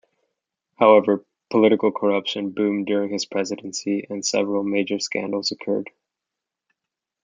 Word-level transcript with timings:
However, 0.79 1.23
political 1.51 1.91
corruption 1.91 2.49
boomed 2.49 2.87
during 2.87 3.11
his 3.13 3.27
presidency 3.27 4.07
and 4.09 4.25
several 4.25 4.63
major 4.63 4.97
scandals 4.97 5.51
occurred. 5.51 5.91